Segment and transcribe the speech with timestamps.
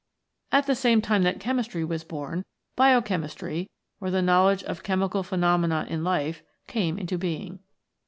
[0.51, 2.43] At the same time that Chemistry was born,
[2.75, 3.69] Biochemistry,
[3.99, 7.59] or the knowledge of Chemical Phe nomena in Life, came into being.